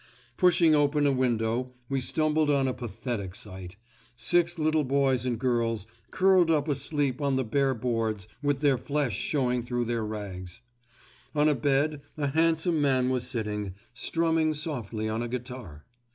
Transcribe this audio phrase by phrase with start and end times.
[0.35, 6.49] Pushing open a window we stumbled on a pathetic sight—six little boys and girls curled
[6.49, 10.59] up asleep on the bare boards with their flesh showing through their rags.
[11.35, 15.85] On a bed a handsome man was sitting, strumming softly on a guitar.